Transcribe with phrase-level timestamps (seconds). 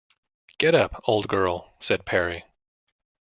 [0.57, 2.43] "Get up, old girl," said Parry.